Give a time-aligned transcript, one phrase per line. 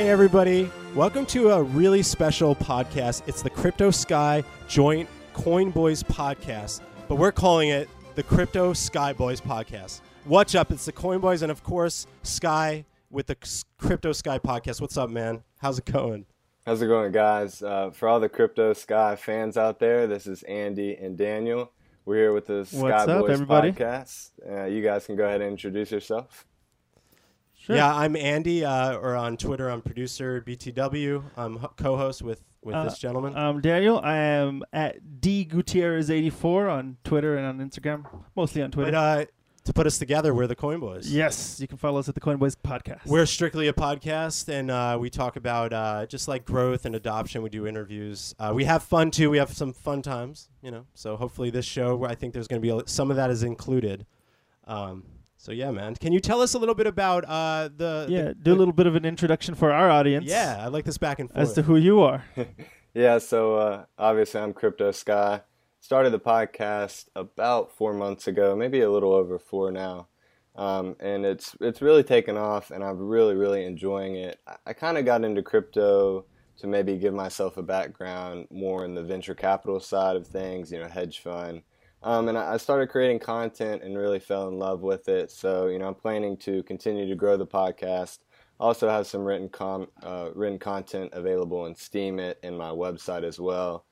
[0.00, 0.70] Hey, everybody.
[0.94, 3.22] Welcome to a really special podcast.
[3.28, 9.12] It's the Crypto Sky Joint Coin Boys podcast, but we're calling it the Crypto Sky
[9.12, 10.00] Boys podcast.
[10.24, 10.72] What's up?
[10.72, 13.36] It's the Coin Boys and, of course, Sky with the
[13.76, 14.80] Crypto Sky podcast.
[14.80, 15.42] What's up, man?
[15.58, 16.24] How's it going?
[16.64, 17.62] How's it going, guys?
[17.62, 21.72] Uh, for all the Crypto Sky fans out there, this is Andy and Daniel.
[22.06, 23.72] We're here with the Sky What's up, Boys everybody?
[23.72, 24.30] podcast.
[24.50, 26.46] Uh, you guys can go ahead and introduce yourself.
[27.62, 27.76] Sure.
[27.76, 31.22] Yeah, I'm Andy, uh, or on Twitter, I'm producer BTW.
[31.36, 33.34] I'm co-host with with Uh, this gentleman.
[33.36, 34.00] I'm Daniel.
[34.02, 38.04] I am at D Gutierrez84 on Twitter and on Instagram,
[38.36, 38.92] mostly on Twitter.
[38.92, 39.24] but uh,
[39.64, 41.10] to put us together, we're the Coin Boys.
[41.12, 43.04] yes, you can follow us at the Coin Boys podcast.
[43.06, 47.42] We're strictly a podcast, and uh, we talk about uh, just like growth and adoption.
[47.42, 48.34] We do interviews.
[48.38, 49.28] Uh, we have fun too.
[49.30, 50.86] We have some fun times, you know.
[50.94, 53.42] So hopefully, this show, I think there's going to be a, some of that is
[53.42, 54.06] included.
[54.66, 55.04] Um,
[55.40, 55.94] so yeah, man.
[55.96, 58.06] Can you tell us a little bit about uh, the?
[58.10, 60.26] yeah, the- do a little bit of an introduction for our audience.
[60.26, 61.40] Yeah, I like this back and forth.
[61.40, 62.24] as to who you are.
[62.92, 65.42] Yeah, so uh, obviously I'm Crypto Sky.
[65.80, 70.08] Started the podcast about four months ago, maybe a little over four now,
[70.56, 74.40] um, and it's it's really taken off, and I'm really really enjoying it.
[74.46, 76.24] I, I kind of got into crypto
[76.58, 80.80] to maybe give myself a background more in the venture capital side of things, you
[80.80, 81.62] know, hedge fund.
[82.02, 85.30] Um, and I started creating content and really fell in love with it.
[85.30, 88.20] So, you know, I'm planning to continue to grow the podcast.
[88.58, 93.38] Also have some written com- uh, written content available in Steemit and my website as
[93.38, 93.84] well.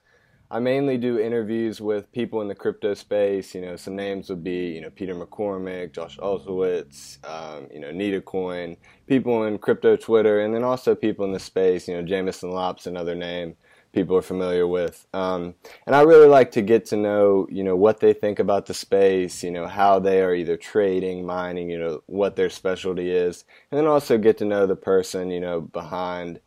[0.50, 3.54] I mainly do interviews with people in the crypto space.
[3.54, 7.90] You know, some names would be, you know, Peter McCormack, Josh Olszewicz, um, you know,
[7.90, 11.86] Nita Coin, people in crypto Twitter, and then also people in the space.
[11.86, 13.56] You know, Jameson Lops, another name
[13.92, 15.06] people are familiar with.
[15.14, 15.54] Um,
[15.86, 18.74] and I really like to get to know, you know, what they think about the
[18.74, 23.44] space, you know, how they are either trading, mining, you know, what their specialty is,
[23.70, 26.40] and then also get to know the person, you know, behind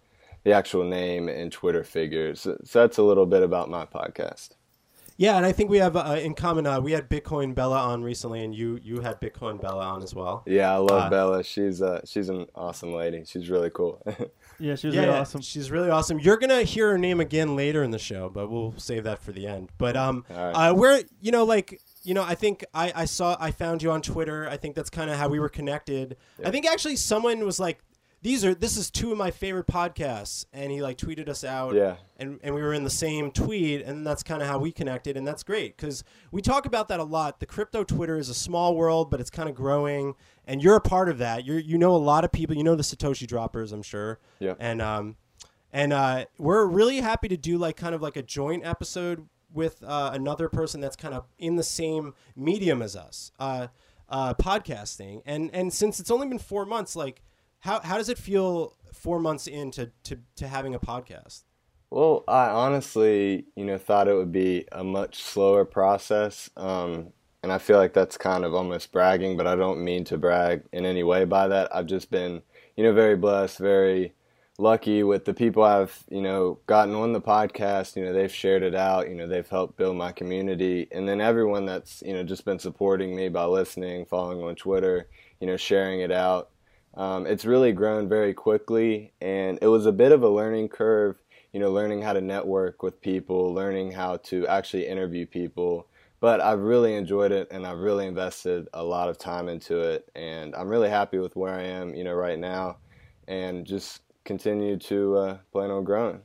[0.43, 2.41] the actual name and Twitter figures.
[2.41, 4.51] So, so that's a little bit about my podcast.
[5.21, 6.65] Yeah, and I think we have uh, in common.
[6.65, 10.15] Uh, we had Bitcoin Bella on recently, and you you had Bitcoin Bella on as
[10.15, 10.41] well.
[10.47, 11.43] Yeah, I love Uh, Bella.
[11.43, 13.23] She's uh, she's an awesome lady.
[13.25, 14.01] She's really cool.
[14.59, 15.41] Yeah, she was yeah, really awesome.
[15.41, 16.19] She's really awesome.
[16.19, 19.31] You're gonna hear her name again later in the show, but we'll save that for
[19.31, 19.69] the end.
[19.79, 20.69] But um, All right.
[20.69, 23.89] uh, we're you know like you know I think I I saw I found you
[23.91, 24.47] on Twitter.
[24.47, 26.15] I think that's kind of how we were connected.
[26.45, 27.79] I think actually someone was like.
[28.23, 31.73] These are this is two of my favorite podcasts, and he like tweeted us out,
[31.73, 31.95] Yeah.
[32.17, 35.17] and and we were in the same tweet, and that's kind of how we connected,
[35.17, 37.39] and that's great because we talk about that a lot.
[37.39, 40.13] The crypto Twitter is a small world, but it's kind of growing,
[40.45, 41.45] and you're a part of that.
[41.45, 42.55] You you know a lot of people.
[42.55, 44.19] You know the Satoshi droppers, I'm sure.
[44.37, 44.53] Yeah.
[44.59, 45.15] And um,
[45.73, 49.81] and uh, we're really happy to do like kind of like a joint episode with
[49.83, 53.67] uh, another person that's kind of in the same medium as us, uh,
[54.09, 55.23] uh, podcasting.
[55.25, 57.23] And and since it's only been four months, like
[57.61, 61.43] how how does it feel four months into to, to having a podcast?
[61.89, 66.49] Well, I honestly, you know, thought it would be a much slower process.
[66.55, 67.11] Um,
[67.43, 70.63] and I feel like that's kind of almost bragging, but I don't mean to brag
[70.71, 71.75] in any way by that.
[71.75, 72.43] I've just been,
[72.77, 74.13] you know, very blessed, very
[74.57, 77.95] lucky with the people I've, you know, gotten on the podcast.
[77.95, 80.87] You know, they've shared it out, you know, they've helped build my community.
[80.91, 85.07] And then everyone that's, you know, just been supporting me by listening, following on Twitter,
[85.39, 86.51] you know, sharing it out.
[86.93, 91.15] Um, it's really grown very quickly, and it was a bit of a learning curve
[91.51, 95.87] you know, learning how to network with people, learning how to actually interview people.
[96.19, 100.09] But I've really enjoyed it and I've really invested a lot of time into it.
[100.15, 102.77] And I'm really happy with where I am, you know, right now
[103.27, 106.21] and just continue to uh, plan on growing.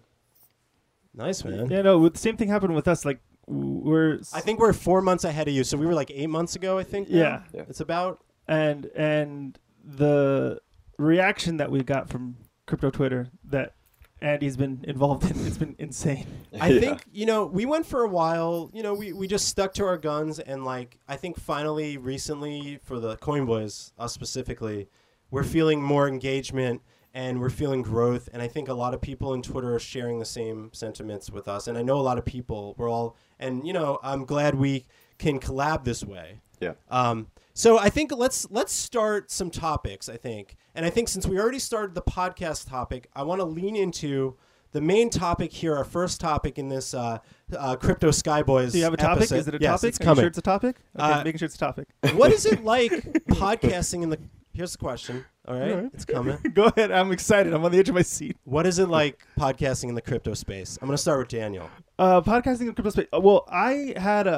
[1.15, 1.71] Nice man.
[1.71, 3.07] yeah, no, the same thing happened with us.
[3.07, 5.65] Like we're I think we're four months ahead of you.
[5.65, 6.79] So we were like eight months ago.
[6.79, 7.09] I think.
[7.11, 7.43] Yeah.
[7.55, 7.63] Yeah.
[7.69, 8.23] It's about.
[8.47, 10.61] and and the
[10.99, 12.37] reaction that we got from
[12.67, 13.75] crypto Twitter that
[14.21, 16.27] Andy's been involved in, it's been insane.
[16.61, 16.81] I Yeah.
[16.81, 18.71] think you know we went for a while.
[18.73, 22.79] You know, we, we just stuck to our guns, and like I think finally, recently
[22.83, 24.89] for the Coin Boys, us specifically,
[25.31, 26.83] we're feeling more engagement
[27.15, 28.29] and we're feeling growth.
[28.33, 31.49] And I think a lot of people in Twitter are sharing the same sentiments with
[31.49, 31.67] us.
[31.67, 32.75] And I know a lot of people.
[32.77, 34.85] We're all, and you know, I'm glad we
[35.19, 36.41] can collab this way.
[36.61, 36.73] Yeah.
[36.91, 40.09] Um, so I think let's let's start some topics.
[40.09, 43.45] I think, and I think since we already started the podcast topic, I want to
[43.47, 44.37] lean into
[44.73, 45.75] the main topic here.
[45.75, 47.19] Our first topic in this uh,
[47.57, 48.73] uh, crypto skyboys.
[48.73, 49.23] Do you have a topic?
[49.23, 49.37] episode.
[49.39, 49.89] Is it a yes, topic?
[49.89, 50.23] It's coming.
[50.23, 50.77] sure it's a topic?
[50.99, 51.89] Okay, Uh, making sure it's a topic.
[52.15, 52.93] what is it like
[53.31, 54.19] podcasting in the?
[54.53, 55.25] Here's the question.
[55.49, 55.91] All right, All right.
[55.95, 56.39] it's coming.
[56.55, 56.91] Go ahead.
[56.91, 57.53] I'm excited.
[57.55, 58.37] I'm on the edge of my seat.
[58.45, 60.79] What is it like podcasting in the crypto space?
[60.81, 61.69] I'm going to start with Daniel.
[61.99, 63.07] Uh, podcasting in the crypto space.
[63.15, 64.31] uh, Well, I had a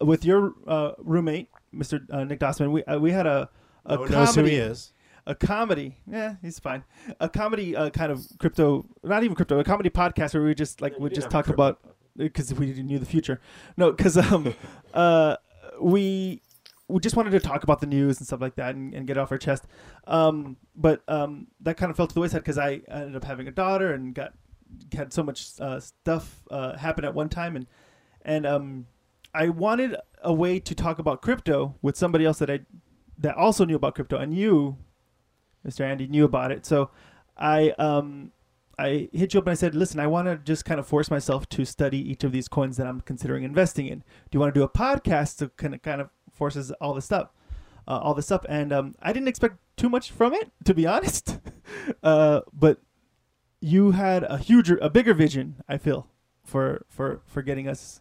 [0.00, 2.04] uh, with your uh, roommate, Mr.
[2.10, 2.70] Uh, Nick Dossman.
[2.72, 3.48] We uh, we had a,
[3.84, 4.50] a no one knows who comedy.
[4.50, 4.92] he is.
[5.26, 5.96] a comedy.
[6.10, 6.84] Yeah, he's fine.
[7.20, 10.80] A comedy uh, kind of crypto, not even crypto, a comedy podcast where we just
[10.80, 11.78] like We we just have talk about
[12.16, 13.40] because we knew the future.
[13.76, 14.54] No, because um,
[14.94, 15.36] uh,
[15.80, 16.42] we
[16.88, 19.16] we just wanted to talk about the news and stuff like that and, and get
[19.16, 19.64] it off our chest.
[20.06, 23.46] Um, but um, that kind of fell to the wayside because I ended up having
[23.46, 24.34] a daughter and got
[24.92, 27.66] had so much uh, stuff uh, happen at one time and
[28.22, 28.86] and um,
[29.34, 32.60] I wanted a way to talk about crypto with somebody else that I
[33.18, 34.78] that also knew about crypto and you,
[35.66, 35.80] Mr.
[35.80, 36.64] Andy, knew about it.
[36.66, 36.90] So
[37.36, 38.32] I um
[38.78, 41.10] I hit you up and I said, listen, I want to just kind of force
[41.10, 43.98] myself to study each of these coins that I'm considering investing in.
[43.98, 47.04] Do you want to do a podcast to kind of kind of forces all this
[47.04, 47.28] stuff,
[47.86, 48.46] uh, all this up?
[48.48, 51.38] And um, I didn't expect too much from it, to be honest.
[52.02, 52.80] uh, but
[53.60, 55.56] you had a huge, a bigger vision.
[55.68, 56.08] I feel
[56.42, 58.00] for for for getting us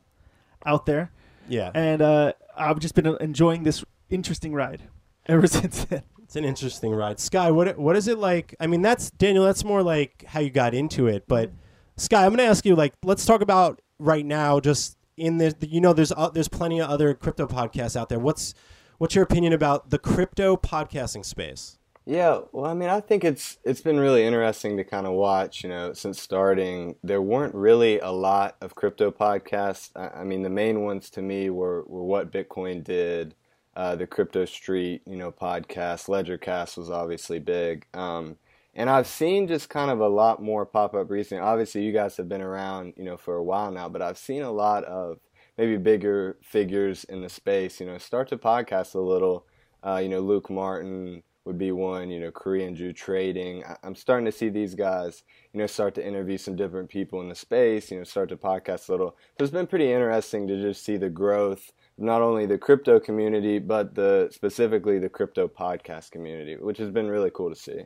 [0.66, 1.12] out there,
[1.50, 4.84] Yeah, and uh, I've just been enjoying this interesting ride
[5.25, 6.04] ever since then.
[6.24, 7.19] it's an interesting ride.
[7.19, 8.56] Sky, what what is it like?
[8.60, 9.46] I mean, that's Daniel.
[9.46, 11.25] That's more like how you got into it.
[11.28, 11.51] But
[11.98, 12.75] Sky, I'm going to ask you.
[12.75, 14.60] Like, let's talk about right now.
[14.60, 18.19] Just in the, you know, there's uh, there's plenty of other crypto podcasts out there.
[18.19, 18.54] What's
[19.00, 21.79] what's your opinion about the crypto podcasting space?
[22.10, 25.64] Yeah, well, I mean, I think it's it's been really interesting to kind of watch.
[25.64, 29.92] You know, since starting, there weren't really a lot of crypto podcasts.
[29.96, 33.36] I, I mean, the main ones to me were were what Bitcoin did,
[33.76, 36.10] uh, the Crypto Street, you know, podcast.
[36.10, 38.38] Ledgercast was obviously big, um,
[38.74, 41.44] and I've seen just kind of a lot more pop up recently.
[41.44, 44.42] Obviously, you guys have been around, you know, for a while now, but I've seen
[44.42, 45.20] a lot of
[45.60, 49.46] maybe bigger figures in the space, you know, start to podcast a little.
[49.86, 53.64] Uh, you know, Luke Martin would be one, you know, Korean Jew trading.
[53.64, 57.22] I- I'm starting to see these guys, you know, start to interview some different people
[57.22, 59.16] in the space, you know, start to podcast a little.
[59.38, 63.00] So it's been pretty interesting to just see the growth of not only the crypto
[63.00, 67.84] community, but the specifically the crypto podcast community, which has been really cool to see.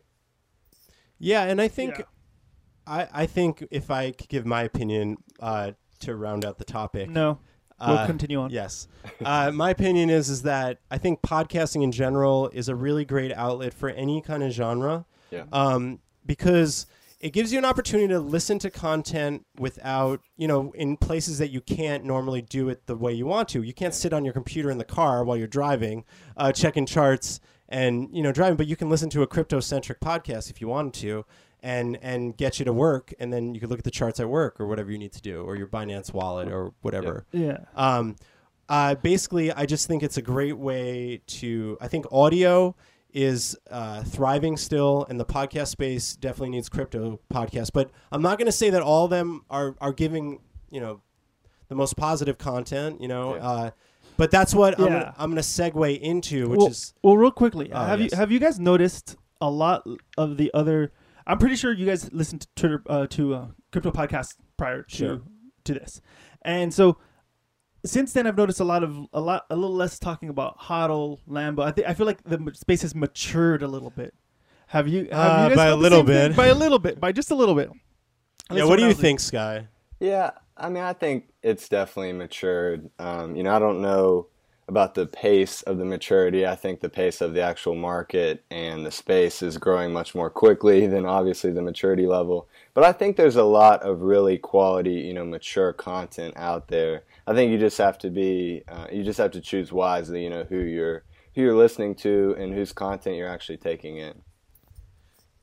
[1.19, 2.05] Yeah, and I think Yeah.
[2.85, 5.71] I I think if I could give my opinion uh,
[6.01, 7.09] to round out the topic.
[7.09, 7.39] No,
[7.87, 8.49] we'll uh, continue on.
[8.49, 8.87] Yes.
[9.23, 13.31] Uh, my opinion is is that I think podcasting in general is a really great
[13.33, 15.05] outlet for any kind of genre.
[15.31, 15.45] Yeah.
[15.51, 16.85] Um, because
[17.19, 21.51] it gives you an opportunity to listen to content without, you know, in places that
[21.51, 23.63] you can't normally do it the way you want to.
[23.63, 26.03] You can't sit on your computer in the car while you're driving,
[26.35, 27.39] uh, checking charts
[27.69, 30.67] and, you know, driving, but you can listen to a crypto centric podcast if you
[30.67, 31.25] wanted to
[31.63, 34.29] and and get you to work and then you could look at the charts at
[34.29, 37.25] work or whatever you need to do or your Binance wallet or whatever.
[37.31, 37.59] Yeah.
[37.75, 38.17] Um,
[38.69, 41.77] uh, basically, I just think it's a great way to.
[41.81, 42.75] I think audio
[43.13, 47.71] is uh, thriving still, and the podcast space definitely needs crypto podcasts.
[47.73, 50.39] But I'm not going to say that all of them are are giving
[50.69, 51.01] you know
[51.67, 53.01] the most positive content.
[53.01, 53.47] You know, Yeah.
[53.47, 53.71] uh,
[54.17, 57.31] but that's what I'm gonna, I'm going to segue into, which well, is well, real
[57.31, 58.11] quickly, Oh, have yes.
[58.11, 59.85] you have you guys noticed a lot
[60.17, 60.91] of the other?
[61.27, 64.95] I'm pretty sure you guys listened to Twitter uh, to uh, crypto podcasts prior to
[64.95, 65.21] Sure.
[65.65, 66.01] to this,
[66.43, 66.97] and so
[67.85, 71.19] since then I've noticed a lot of a lot a little less talking about HODL,
[71.29, 71.63] Lambo.
[71.63, 74.13] I think I feel like the space has matured a little bit.
[74.67, 75.07] Have you?
[75.11, 76.27] Have Uh, you guys by a little same thing?
[76.31, 76.37] bit.
[76.37, 76.99] By a little bit.
[76.99, 77.69] By just a little bit.
[78.49, 78.63] At yeah.
[78.65, 79.67] What do you was- think, Sky?
[79.99, 82.89] Yeah, I mean, I think it's definitely matured.
[82.99, 84.27] Um, you know, I don't know
[84.67, 86.47] about the pace of the maturity.
[86.47, 90.29] I think the pace of the actual market and the space is growing much more
[90.29, 92.47] quickly than obviously the maturity level.
[92.73, 97.03] But I think there's a lot of really quality, you know, mature content out there.
[97.27, 100.29] I think you just have to be, uh, you just have to choose wisely, you
[100.29, 101.03] know, who you're
[101.35, 104.21] who you're listening to and whose content you're actually taking in.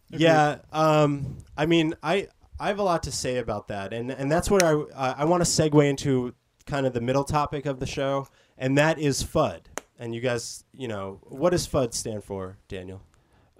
[0.09, 2.29] Yeah, um, I mean, I
[2.59, 5.25] I have a lot to say about that, and and that's what I uh, I
[5.25, 6.35] want to segue into
[6.67, 8.27] kind of the middle topic of the show,
[8.61, 9.63] and that is FUD.
[9.99, 13.03] And you guys, you know, what does FUD stand for, Daniel?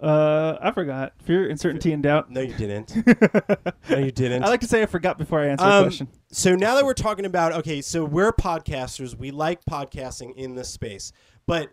[0.01, 1.13] Uh, I forgot.
[1.21, 2.31] Fear, uncertainty, and doubt.
[2.31, 2.95] No, you didn't.
[3.89, 4.43] no, you didn't.
[4.43, 6.07] I like to say I forgot before I answer a Um, question.
[6.31, 10.69] So now that we're talking about okay, so we're podcasters, we like podcasting in this
[10.69, 11.11] space,
[11.45, 11.69] but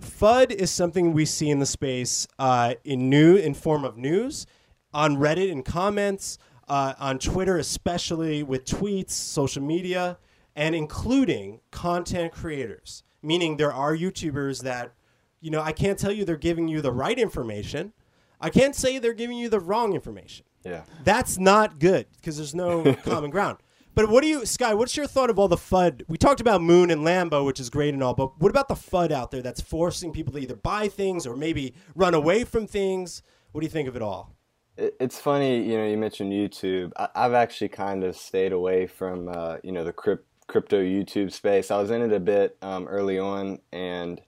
[0.00, 4.46] FUD is something we see in the space uh, in new in form of news,
[4.92, 6.38] on Reddit in comments,
[6.68, 10.18] uh, on Twitter especially with tweets, social media,
[10.56, 13.02] and including content creators.
[13.22, 14.92] Meaning there are YouTubers that,
[15.40, 17.92] you know, I can't tell you they're giving you the right information.
[18.40, 20.44] I can't say they're giving you the wrong information.
[20.64, 20.84] Yeah.
[21.04, 23.58] That's not good because there's no common ground.
[23.94, 24.74] But what do you, Sky?
[24.74, 26.02] What's your thought of all the FUD?
[26.08, 28.74] We talked about Moon and Lambo, which is great and all, but what about the
[28.74, 32.66] FUD out there that's forcing people to either buy things or maybe run away from
[32.66, 33.22] things?
[33.52, 34.34] What do you think of it all?
[34.76, 36.90] It's funny, you know, you mentioned YouTube.
[37.14, 41.70] I've actually kind of stayed away from, uh, you know, the crypt- crypto YouTube space.
[41.70, 44.20] I was in it a bit um, early on, and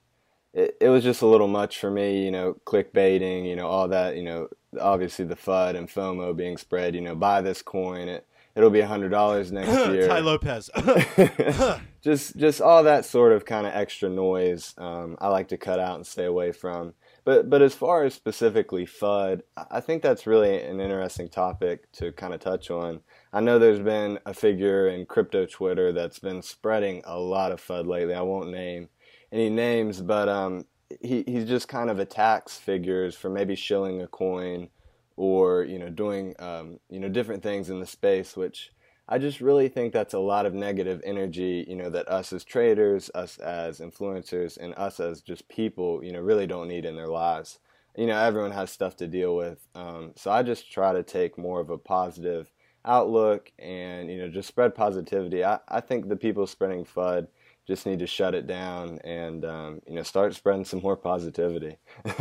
[0.56, 3.88] it, it was just a little much for me, you know, clickbaiting, you know, all
[3.88, 4.48] that, you know,
[4.80, 8.80] obviously the FUD and FOMO being spread, you know, buy this coin, it, it'll be
[8.80, 10.08] a hundred dollars next year.
[10.08, 10.70] Tai Lopez.
[12.02, 14.74] just, just all that sort of kind of extra noise.
[14.78, 16.94] Um, I like to cut out and stay away from.
[17.26, 22.12] But, but as far as specifically FUD, I think that's really an interesting topic to
[22.12, 23.00] kind of touch on.
[23.32, 27.60] I know there's been a figure in crypto Twitter that's been spreading a lot of
[27.60, 28.14] FUD lately.
[28.14, 28.88] I won't name
[29.32, 30.66] any names, but um,
[31.00, 34.68] he he just kind of attacks figures for maybe shilling a coin
[35.16, 38.70] or you know doing um, you know different things in the space, which
[39.08, 41.64] I just really think that's a lot of negative energy.
[41.68, 46.12] You know that us as traders, us as influencers, and us as just people, you
[46.12, 47.58] know, really don't need in their lives.
[47.96, 51.38] You know, everyone has stuff to deal with, um, so I just try to take
[51.38, 52.50] more of a positive
[52.84, 55.44] outlook and you know just spread positivity.
[55.44, 57.26] I, I think the people spreading FUD
[57.66, 61.76] just need to shut it down and um, you know start spreading some more positivity.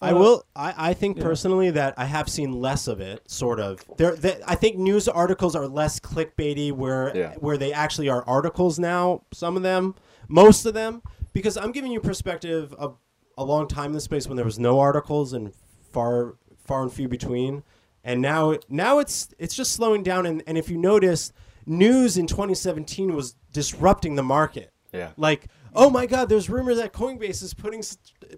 [0.00, 0.44] I will.
[0.54, 3.30] I, I think personally that I have seen less of it.
[3.30, 3.82] Sort of.
[3.96, 4.14] There.
[4.14, 7.34] The, I think news articles are less clickbaity, where Yeah.
[7.38, 9.22] where they actually are articles now.
[9.32, 9.94] Some of them,
[10.28, 12.98] most of them, because I'm giving you perspective of
[13.38, 15.52] a long time in the space when there was no articles and
[15.92, 16.36] far
[16.66, 17.62] far and few between,
[18.04, 20.26] and now now it's it's just slowing down.
[20.26, 21.32] And, and if you notice,
[21.64, 24.72] news in 2017 was disrupting the market.
[24.92, 25.10] Yeah.
[25.16, 27.82] Like, oh my God, there's rumors that Coinbase is putting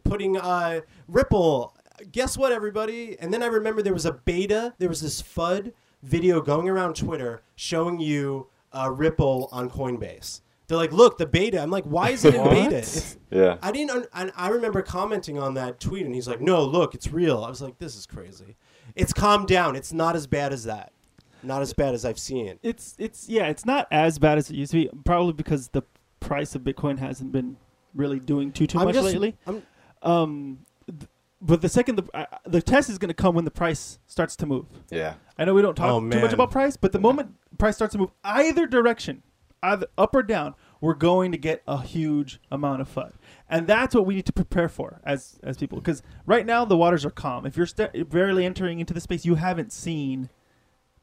[0.04, 1.74] putting uh, Ripple.
[2.12, 3.18] Guess what, everybody?
[3.18, 4.74] And then I remember there was a beta.
[4.78, 10.42] There was this FUD video going around Twitter showing you uh, Ripple on Coinbase.
[10.68, 11.60] They're like, look, the beta.
[11.60, 12.76] I'm like, why is it in beta?
[12.76, 13.56] It's, Yeah.
[13.62, 13.90] I didn't.
[13.90, 17.42] Un- and I remember commenting on that tweet, and he's like, "No, look, it's real."
[17.42, 18.56] I was like, "This is crazy."
[18.94, 19.76] It's calmed down.
[19.76, 20.92] It's not as bad as that.
[21.42, 22.58] Not as bad as I've seen.
[22.62, 24.90] It's it's yeah, it's not as bad as it used to be.
[25.04, 25.82] Probably because the
[26.20, 27.56] price of Bitcoin hasn't been
[27.94, 29.36] really doing too too I'm much just- lately.
[29.46, 29.62] I'm,
[30.02, 31.08] Um, th-
[31.40, 34.34] but the second the uh, the test is going to come when the price starts
[34.36, 34.66] to move.
[34.90, 35.14] Yeah.
[35.38, 37.92] I know we don't talk Oh, too much about price, but the moment price starts
[37.92, 39.22] to move either direction,
[39.62, 43.12] either up or down, we're going to get a huge amount of FUD,
[43.48, 45.78] and that's what we need to prepare for as as people.
[45.78, 47.46] Because right now the waters are calm.
[47.46, 50.30] If you're st- barely entering into the space, you haven't seen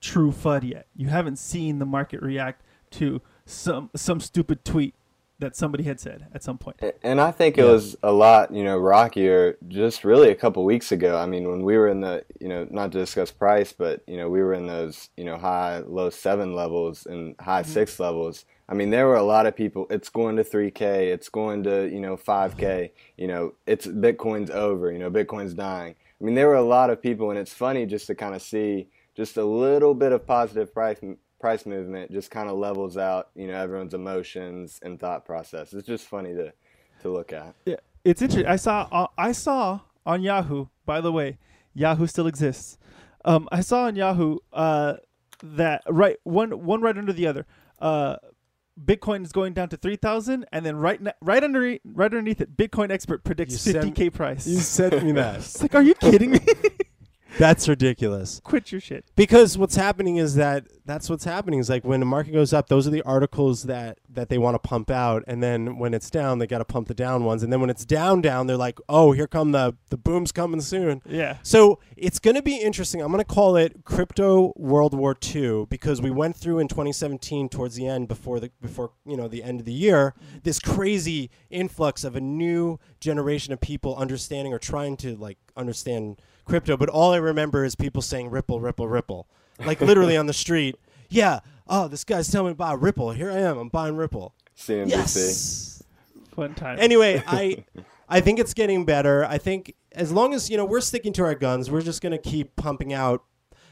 [0.02, 0.88] true FUD yet.
[0.96, 4.96] You haven't seen the market react to some some stupid tweet
[5.40, 6.80] that somebody had said at some point.
[7.04, 7.72] And I think it Yeah.
[7.72, 11.18] was a lot, you know, rockier just really a couple weeks ago.
[11.18, 14.16] I mean, when we were in the, you know, not to discuss price, but, you
[14.16, 17.72] know, we were in those, you know, high, low seven levels and high mm-hmm.
[17.72, 18.46] six levels.
[18.70, 21.90] I mean, there were a lot of people, it's going to 3K, it's going to,
[21.90, 22.94] you know, 5K, mm-hmm.
[23.18, 25.96] you know, it's Bitcoin's over, you know, Bitcoin's dying.
[26.20, 28.42] I mean, there were a lot of people, and it's funny just to kind of
[28.42, 30.98] see just a little bit of positive price
[31.40, 35.74] price movement just kind of levels out, you know, everyone's emotions and thought process.
[35.74, 36.54] It's just funny to
[37.02, 37.54] to look at.
[37.66, 38.48] Yeah, it's interesting.
[38.52, 40.68] I saw uh, I saw on Yahoo.
[40.86, 41.38] By the way,
[41.74, 42.78] Yahoo still exists.
[43.26, 44.96] Um, I saw on Yahoo uh,
[45.44, 47.46] that right one one right under the other.
[47.80, 48.18] Uh,
[48.84, 52.42] Bitcoin is going down to three thousand, and then right ne- right under right underneath
[52.42, 54.46] it, Bitcoin expert predicts fifty k price.
[54.48, 55.38] you sent me that.
[55.38, 56.40] it's like, are you kidding me?
[57.38, 58.40] That's ridiculous.
[58.44, 59.06] Quit your shit.
[59.16, 62.68] Because what's happening is that that's what's happening is like when the market goes up,
[62.68, 66.10] those are the articles that that they want to pump out, and then when it's
[66.10, 68.56] down, they got to pump the down ones, and then when it's down, down, they're
[68.58, 71.02] like, oh, here come the the boom's coming soon.
[71.06, 71.38] Yeah.
[71.44, 73.02] So it's going to be interesting.
[73.02, 77.50] I'm going to call it crypto World War II because we went through in 2017
[77.50, 80.14] towards the end before the before you know the end of the year
[80.44, 86.22] this crazy influx of a new generation of people understanding or trying to like understand
[86.46, 86.78] crypto.
[86.78, 89.28] But all I remember is people saying Ripple, Ripple, Ripple,
[89.60, 90.76] like literally on the street.
[91.10, 91.40] Yeah.
[91.68, 93.12] Oh, this guy's telling me to buy Ripple.
[93.12, 93.58] Here I am.
[93.58, 94.36] I'm buying Ripple.
[94.58, 94.90] CNBC.
[94.90, 95.84] Yes.
[96.36, 96.78] Fun time.
[96.80, 97.66] Anyway, I
[98.08, 99.26] I think it's getting better.
[99.26, 102.12] I think as long as you know we're sticking to our guns, we're just going
[102.12, 103.24] to keep pumping out.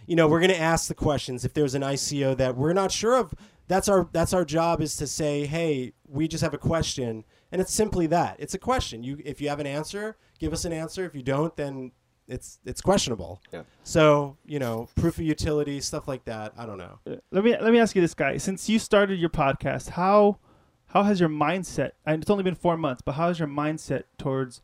[0.06, 1.46] You know, we're going to ask the questions.
[1.46, 3.34] If there's an ICO that we're not sure of,
[3.68, 7.62] that's our that's our job is to say, hey, we just have a question, and
[7.62, 8.36] it's simply that.
[8.40, 9.04] It's a question.
[9.04, 11.06] You if you have an answer, give us an answer.
[11.06, 11.92] If you don't, then
[12.28, 13.42] it's it's questionable.
[13.52, 13.64] Yeah.
[13.84, 16.54] So you know, proof of utility, stuff like that.
[16.58, 17.00] I don't know.
[17.32, 18.38] let me let me ask you this, guy.
[18.38, 20.38] Since you started your podcast, how
[20.88, 21.92] how has your mindset?
[22.06, 24.62] And it's only been four months, but how has your mindset towards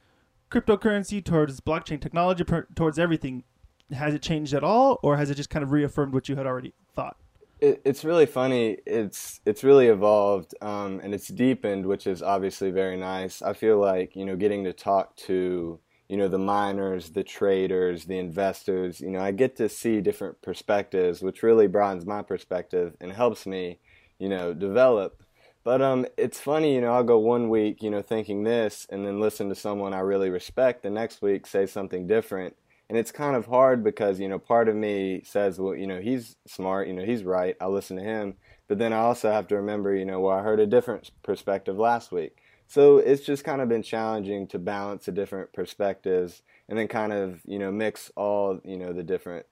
[0.52, 3.44] cryptocurrency, towards blockchain technology, per, towards everything?
[3.92, 6.46] Has it changed at all, or has it just kind of reaffirmed what you had
[6.46, 7.18] already thought?
[7.60, 8.78] It, it's really funny.
[8.86, 13.42] It's it's really evolved um, and it's deepened, which is obviously very nice.
[13.42, 18.06] I feel like you know getting to talk to you know the miners, the traders,
[18.06, 19.00] the investors.
[19.00, 23.46] You know, I get to see different perspectives, which really broadens my perspective and helps
[23.46, 23.80] me,
[24.18, 25.24] you know, develop.
[25.64, 29.06] But um, it's funny, you know, I'll go one week, you know, thinking this, and
[29.06, 32.56] then listen to someone I really respect the next week say something different,
[32.90, 36.02] and it's kind of hard because you know, part of me says, well, you know,
[36.02, 38.36] he's smart, you know, he's right, I'll listen to him,
[38.68, 41.78] but then I also have to remember, you know, well, I heard a different perspective
[41.78, 42.38] last week,
[42.70, 47.12] so it's just kind of been challenging to balance the different perspectives, and then kind
[47.12, 49.46] of, you know, mix all, you know, the different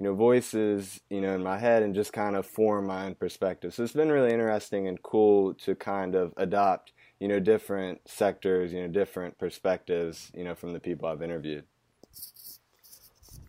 [0.00, 3.14] you know, voices, you know, in my head and just kind of form my own
[3.14, 3.74] perspective.
[3.74, 8.72] So it's been really interesting and cool to kind of adopt, you know, different sectors,
[8.72, 11.64] you know, different perspectives, you know, from the people I've interviewed.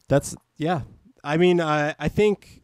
[0.09, 0.81] That's yeah.
[1.23, 2.61] I mean, I I think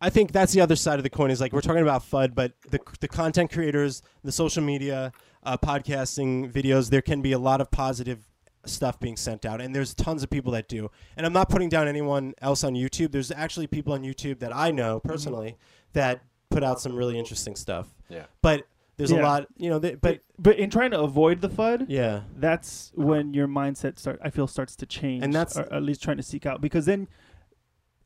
[0.00, 1.30] I think that's the other side of the coin.
[1.30, 5.12] Is like we're talking about FUD, but the the content creators, the social media,
[5.42, 6.90] uh, podcasting, videos.
[6.90, 8.28] There can be a lot of positive
[8.64, 11.68] stuff being sent out and there's tons of people that do and i'm not putting
[11.68, 15.08] down anyone else on youtube there's actually people on youtube that i know Mm-hmm.
[15.08, 15.56] personally
[15.94, 18.26] that put out some really interesting stuff Yeah.
[18.40, 18.64] but
[18.96, 21.86] there's a lot you know they, But but but in trying to avoid the FUD,
[21.88, 25.82] yeah that's when your mindset start I feel starts to change, And that's- or at
[25.82, 27.08] least trying to seek out because then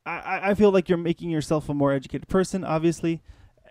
[0.07, 3.21] I- I I feel like you're making yourself a more educated person, obviously.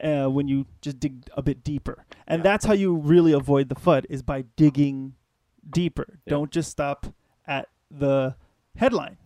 [0.02, 2.42] Uh, when you just dig a bit deeper, and Yeah.
[2.42, 5.14] that's how you really avoid the FUD is by digging
[5.68, 6.06] deeper.
[6.26, 6.30] Yeah.
[6.32, 7.06] Don't just stop
[7.46, 8.36] at the
[8.76, 9.16] headline,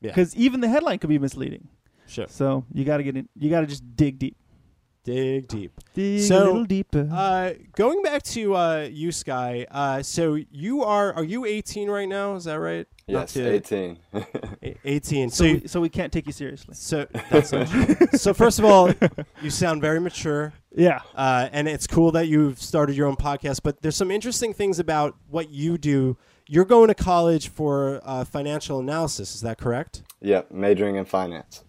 [0.00, 0.10] Yeah.
[0.10, 1.68] because even the headline could be misleading.
[2.06, 3.28] sure So you got to get in.
[3.36, 4.36] You got to just dig deep.
[5.04, 7.08] Dig deep Dig So, a little deeper.
[7.12, 12.08] uh going back to uh you sky uh so you are are you 18 right
[12.08, 13.98] now is that right Not Yes, to- 18.
[14.84, 16.74] 18 so so, you, we, so we can't take you seriously.
[16.74, 17.96] so that's not true.
[18.16, 18.92] so first of all
[19.42, 21.00] you sound very mature Yeah.
[21.14, 23.60] uh, and it's cool that you've started your own podcast.
[23.62, 26.16] But there's some interesting things about what you do.
[26.48, 29.34] You're going to college for uh, financial analysis.
[29.34, 30.02] Is that correct?
[30.22, 31.64] yep, majoring in finance.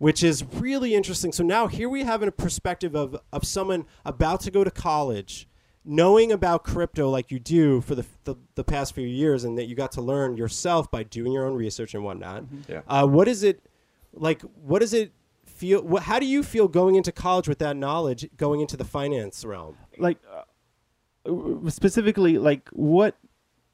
[0.00, 1.30] Which is really interesting.
[1.30, 5.46] So now here we have a perspective of of someone about to go to college,
[5.84, 9.66] knowing about crypto like you do for the the, the past few years, and that
[9.66, 12.44] you got to learn yourself by doing your own research and whatnot.
[12.68, 12.80] Yeah.
[12.88, 13.62] Uh, what is it
[14.14, 14.42] like?
[14.42, 15.12] What does it
[15.46, 15.82] feel?
[15.82, 19.44] What, how do you feel going into college with that knowledge, going into the finance
[19.44, 19.76] realm?
[20.00, 23.16] like uh, specifically like what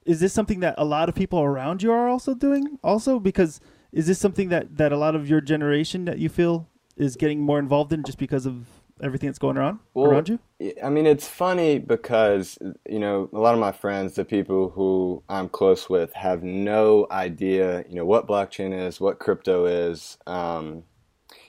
[0.04, 3.60] is this something that a lot of people around you are also doing also because
[3.92, 7.40] is this something that that a lot of your generation that you feel is getting
[7.40, 8.66] more involved in just because of
[9.03, 10.38] everything that's going on Well, around you
[10.83, 15.22] I mean, it's funny because, you know, a lot of my friends, the people who
[15.29, 20.16] I'm close with, have no idea, you know, what blockchain is, what crypto is.
[20.27, 20.85] Um,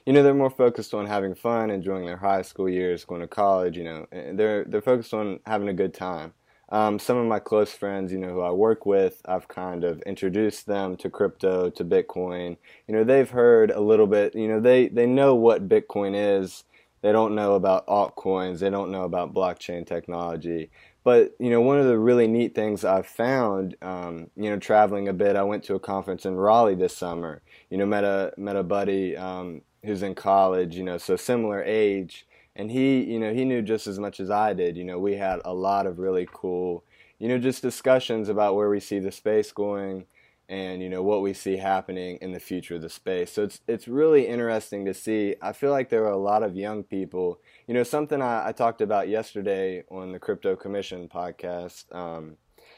[0.05, 3.27] you know, they're more focused on having fun, enjoying their high school years, going to
[3.27, 6.33] college, you know, they're, they're focused on having a good time.
[6.69, 10.01] Um, some of my close friends, you know, who I work with, I've kind of
[10.01, 12.57] introduced them to crypto, to Bitcoin.
[12.87, 16.65] You know, they've heard a little bit, you know, they, they know what Bitcoin is.
[17.01, 18.59] They don't know about altcoins.
[18.59, 20.71] They don't know about blockchain technology.
[21.07, 25.07] But you know, one of the really neat things I've found, um, you know, traveling
[25.07, 25.37] a bit.
[25.37, 27.41] I went to a conference in Raleigh this summer.
[27.69, 30.75] You know, met a met a buddy um, who's in college.
[30.75, 34.29] You know, so similar age, and he, you know, he knew just as much as
[34.29, 34.75] I did.
[34.75, 36.83] You know, we had a lot of really cool,
[37.19, 40.07] you know, just discussions about where we see the space going
[40.49, 43.31] and you know what we see happening in the future of the space.
[43.31, 45.35] So it's it's really interesting to see.
[45.41, 47.39] I feel like there are a lot of young people.
[47.67, 52.37] You know, something I, I talked about yesterday on the Crypto Commission podcast um,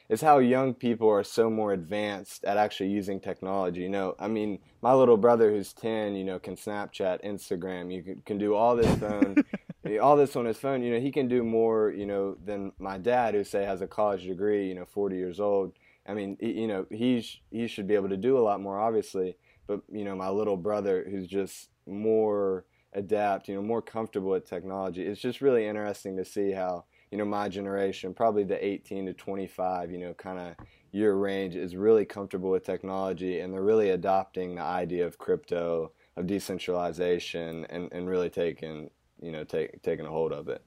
[0.09, 3.81] is how young people are so more advanced at actually using technology.
[3.81, 7.93] You know, I mean, my little brother who's ten, you know, can Snapchat, Instagram.
[7.93, 9.35] You can, can do all this phone.
[10.01, 12.97] all this on his phone you know he can do more you know than my
[12.97, 15.73] dad who say has a college degree you know 40 years old
[16.07, 18.79] I mean, he- you know, he's he should be able to do a lot more,
[18.79, 19.37] obviously.
[19.67, 24.49] But you know, my little brother, who's just more adapt, you know, more comfortable with
[24.49, 25.03] technology.
[25.05, 29.13] It's just really interesting to see how you know my generation, probably the 18 to
[29.13, 30.55] 25, you know, kind of
[30.91, 35.91] year range, is really comfortable with technology, and they're really adopting the idea of crypto,
[36.17, 38.89] of decentralization, and and really taking
[39.21, 40.61] you know take, taking a hold of it.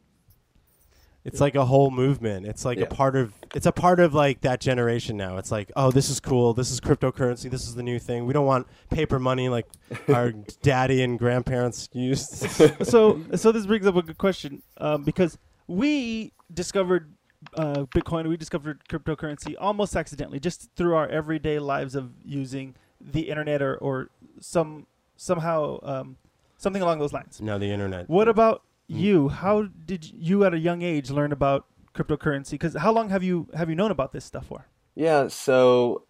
[1.25, 2.47] It's like a whole movement.
[2.47, 2.85] It's like Yeah.
[2.85, 5.37] a part of it's a part of like that generation now.
[5.39, 6.53] It's like, oh, this is cool.
[6.53, 7.49] This is cryptocurrency.
[7.49, 8.27] This is the new thing.
[8.27, 9.67] We don't want paper money like
[10.13, 12.31] our daddy and grandparents used.
[12.85, 15.39] so so this brings up a good question um, because
[15.69, 17.15] we discovered
[17.57, 23.29] uh, Bitcoin, we discovered cryptocurrency almost accidentally, just through our everyday lives of using the
[23.29, 24.11] internet or, or
[24.41, 24.87] some
[25.17, 26.17] somehow um,
[26.63, 27.41] something along those lines.
[27.41, 28.09] no, the internet.
[28.09, 28.99] What about Mm.
[28.99, 29.29] you?
[29.29, 32.53] How did you at a young age learn about cryptocurrency?
[32.53, 34.67] Because how long have you have you known about this stuff for?
[34.95, 36.03] Yeah, so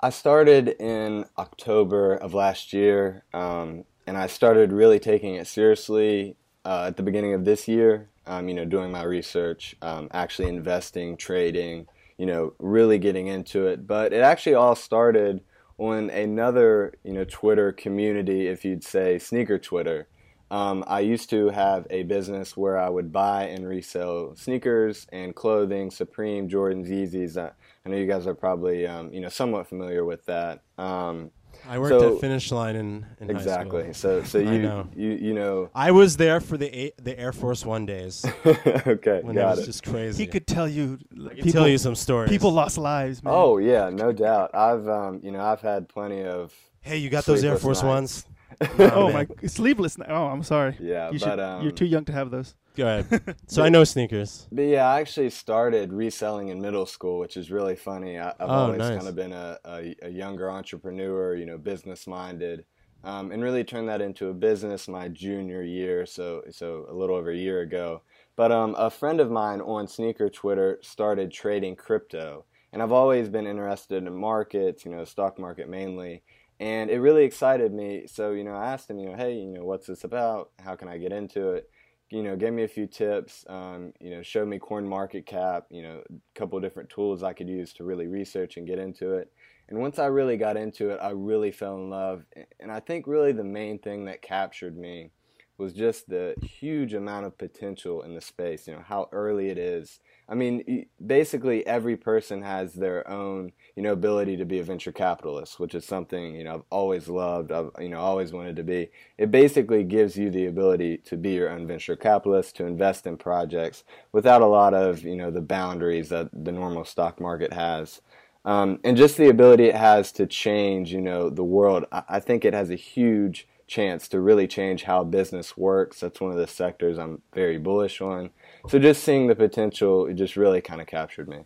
[0.00, 6.36] I started in October of last year, um, and I started really taking it seriously
[6.64, 8.08] uh, at the beginning of this year.
[8.28, 11.86] um, you know, doing my research, um, actually investing, trading,
[12.18, 13.86] you know, really getting into it.
[13.86, 15.42] But it actually all started
[15.78, 20.08] on another, you know, Twitter community, if you'd say sneaker Twitter.
[20.50, 25.34] Um, I used to have a business where I would buy and resell sneakers and
[25.34, 27.36] clothing, Supreme, Jordans, Yeezys.
[27.36, 27.50] I,
[27.84, 30.62] I know you guys are probably, um, you know, somewhat familiar with that.
[30.78, 31.32] Um,
[31.68, 33.82] I worked So- at Finish Line in, in high exactly.
[33.82, 33.94] school.
[33.94, 34.88] So, so you, know.
[34.94, 35.70] you, you know.
[35.74, 39.56] I was there for the A- the Air Force One days okay, when got it
[39.56, 39.66] was it.
[39.66, 40.22] just crazy.
[40.22, 40.98] He could tell you.
[41.12, 42.30] I could people, tell you some stories.
[42.30, 43.34] people lost lives, man.
[43.36, 44.50] Oh yeah, no doubt.
[44.54, 46.52] I've, um, you know, I've had plenty of.
[46.80, 47.86] hey, you got those Air Force nights.
[47.88, 48.26] Ones?
[48.78, 49.26] oh man.
[49.40, 49.98] my sleepless.
[49.98, 50.08] night.
[50.10, 50.76] Oh, I'm sorry.
[50.78, 52.54] Yeah, you but should, um, you're too young to have those.
[52.76, 53.36] Go ahead.
[53.46, 54.48] So I know sneakers.
[54.52, 58.18] But yeah, I actually started reselling in middle school, which is really funny.
[58.18, 58.96] I, I've Oh, always nice.
[58.96, 62.64] kind of been a, a, a younger entrepreneur, you know, business minded,
[63.04, 67.16] um, and really turned that into a business my junior year, so so a little
[67.16, 68.02] over a year ago.
[68.36, 73.28] But um, a friend of mine on sneaker Twitter started trading crypto, and I've always
[73.28, 76.22] been interested in markets, you know, stock market mainly.
[76.58, 78.06] And it really excited me.
[78.06, 80.50] So, you know, I asked him, you know, hey, you know, what's this about?
[80.58, 81.68] How can I get into it?
[82.10, 85.66] you know, gave me a few tips, um, you know, showed me coin market cap,
[85.70, 89.14] you know, a couple different tools I could use to really research and get into
[89.14, 89.32] it.
[89.68, 92.24] And once I really got into it, I really fell in love.
[92.60, 95.10] And I think really the main thing that captured me
[95.58, 99.58] was just the huge amount of potential in the space, you know, how early it
[99.58, 99.98] is.
[100.28, 104.90] I mean, basically every person has their own, you know, ability to be a venture
[104.90, 108.64] capitalist, which is something, you know, I've always loved, I've, you know, always wanted to
[108.64, 108.90] be.
[109.18, 113.16] It basically gives you the ability to be your own venture capitalist, to invest in
[113.16, 118.00] projects without a lot of, you know, the boundaries that the normal stock market has.
[118.44, 121.84] Um, and just the ability it has to change, you know, the world.
[121.92, 126.00] I, I think it has a huge chance to really change how business works.
[126.00, 128.30] That's one of the sectors I'm very bullish on.
[128.68, 131.44] So just seeing the potential, it just really kind of captured me.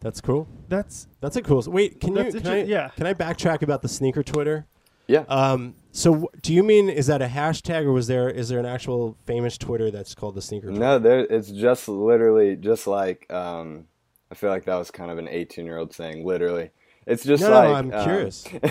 [0.00, 0.48] That's cool.
[0.68, 1.62] That's That's a cool.
[1.66, 2.90] Wait, can you can I, yeah.
[2.90, 4.66] can I backtrack about the sneaker Twitter?
[5.08, 5.24] Yeah.
[5.28, 8.66] Um, so do you mean is that a hashtag or was there is there an
[8.66, 10.68] actual famous Twitter that's called the sneaker?
[10.68, 10.80] Twitter?
[10.80, 11.20] No, there.
[11.20, 13.86] It's just literally just like um,
[14.30, 16.24] I feel like that was kind of an 18 year old saying.
[16.24, 16.70] Literally,
[17.06, 18.44] it's just No, no, I'm um, curious.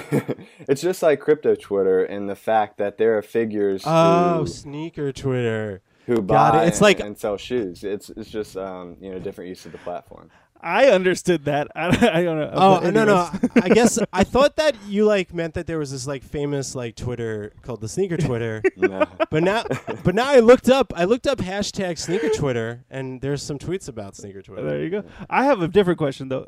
[0.60, 5.12] it's just like crypto Twitter and the fact that there are figures Oh, who, sneaker
[5.12, 5.82] Twitter.
[6.08, 6.68] Who got it.
[6.68, 7.84] It's and, like- and sell shoes.
[7.84, 10.32] It's it's just um, you know different use of the platform.
[10.60, 11.68] I understood that.
[11.76, 12.50] I, I don't know.
[12.52, 13.30] Oh no no!
[13.62, 16.96] I guess I thought that you like meant that there was this like famous like
[16.96, 19.06] Twitter called the sneaker Twitter, No.
[19.30, 19.64] but now
[20.04, 23.88] but now I looked up I looked up hashtag sneaker Twitter and there's some tweets
[23.88, 24.64] about sneaker Twitter.
[24.64, 25.04] There you go.
[25.30, 26.48] I have a different question though.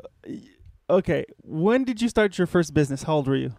[0.88, 3.04] Okay, when did you start your first business?
[3.04, 3.52] How old were you?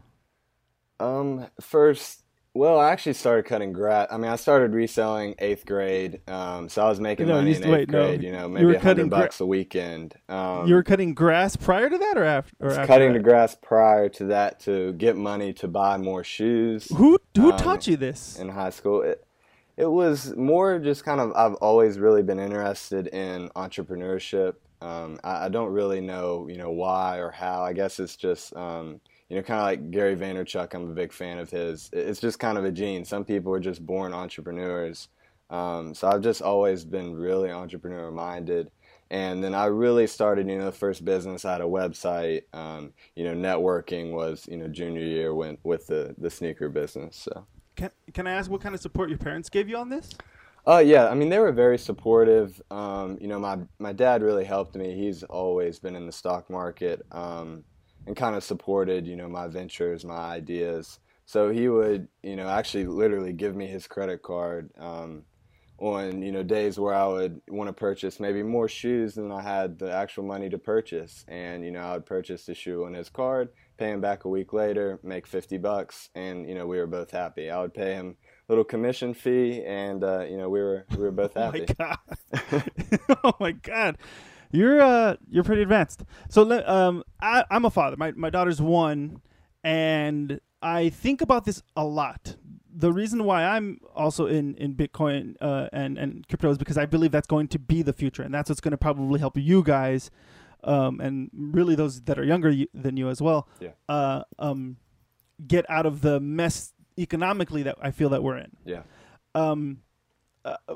[0.99, 4.07] Um, first, well, I actually started cutting grass.
[4.11, 6.19] I mean, I started reselling eighth grade.
[6.27, 8.07] Um, so I was making No, money you in eighth wait, no.
[8.07, 8.23] grade.
[8.23, 10.15] You know, maybe a hundred cutting gra- bucks a weekend.
[10.27, 12.53] Um, you were cutting grass prior to that, or after?
[12.59, 13.19] Or was after cutting that?
[13.19, 17.57] the grass prior to that to get money to buy more shoes Who who um,
[17.57, 18.37] taught you this?
[18.37, 19.01] in high school.
[19.01, 19.25] It,
[19.77, 24.55] it was more just kind of I've always really been interested in entrepreneurship.
[24.81, 27.63] Um, I, I don't really know you know why or how.
[27.63, 28.99] I guess it's just um,
[29.31, 30.73] you know kind of like Gary Vaynerchuk.
[30.73, 31.89] I'm a big fan of his.
[31.93, 33.05] It's just kind of a gene.
[33.05, 35.07] Some people are just born entrepreneurs.
[35.49, 38.71] Um, so I've just always been really entrepreneur minded.
[39.09, 41.45] And then I really started, you know, the first business.
[41.45, 42.41] I had a website.
[42.51, 47.15] Um, you know, networking was, you know, junior year when with the the sneaker business.
[47.15, 47.47] So.
[47.77, 50.09] Can can I ask what kind of support your parents gave you on this?
[50.65, 52.61] Oh yeah, I mean they were very supportive.
[52.69, 54.93] Um, you know, my my dad really helped me.
[54.93, 57.63] He's always been in the stock market um,
[58.07, 60.99] and kind of supported you know my ventures, my ideas.
[61.25, 65.23] So he would you know actually literally give me his credit card um,
[65.77, 69.41] on you know days where I would want to purchase maybe more shoes than I
[69.41, 72.93] had the actual money to purchase, and you know I would purchase the shoe on
[72.93, 76.77] his card, pay him back a week later, make fifty bucks, and you know we
[76.77, 77.49] were both happy.
[77.49, 78.15] I would pay him
[78.47, 81.65] a little commission fee, and uh, you know we were we were both happy.
[81.79, 83.17] Oh my god!
[83.23, 83.97] oh my god!
[84.51, 86.03] You're uh you're pretty advanced.
[86.29, 87.97] So um I I'm a father.
[87.97, 89.21] My my daughter's one,
[89.63, 92.35] and I think about this a lot.
[92.73, 96.85] The reason why I'm also in in Bitcoin uh, and and crypto is because I
[96.85, 99.63] believe that's going to be the future, and that's what's going to probably help you
[99.63, 100.09] guys,
[100.63, 103.49] um, and really those that are younger than you as well.
[103.59, 103.71] Yeah.
[103.89, 104.77] Uh, um,
[105.45, 108.51] get out of the mess economically that I feel that we're in.
[108.65, 108.83] Yeah.
[109.35, 109.79] Um,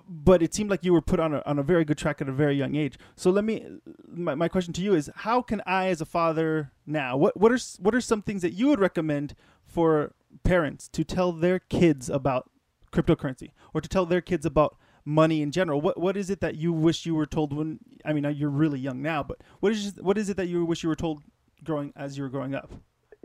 [0.08, 2.30] but it seemed like you were put on a, on a very good track at
[2.30, 2.98] a very young age.
[3.16, 3.66] So let me,
[4.08, 7.52] my, my question to you is, how can I, as a father now, what what
[7.52, 12.10] are what are some things that you would recommend for parents to tell their kids
[12.10, 12.50] about
[12.92, 15.82] cryptocurrency or to tell their kids about money in general.
[15.82, 17.80] What what is it that you wish you were told when?
[18.04, 20.84] I mean, you're really young now, but what is what is it that you wish
[20.84, 21.24] you were told
[21.64, 22.72] growing as you were growing up?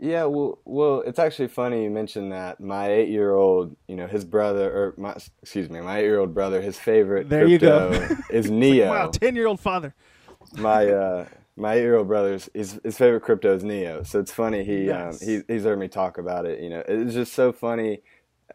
[0.01, 2.59] Yeah, well, well, it's actually funny you mentioned that.
[2.59, 7.29] My eight-year-old, you know, his brother, or my, excuse me, my eight-year-old brother, his favorite
[7.29, 8.15] There you crypto go.
[8.31, 8.89] is Neo.
[8.89, 9.93] Wow, ten year old father.
[10.57, 14.01] my uh, my eight-year-old brother's his, his favorite crypto is Neo.
[14.01, 15.21] So it's funny he Nice.
[15.21, 16.61] um, he he's heard me talk about it.
[16.61, 18.01] You know, it's just so funny.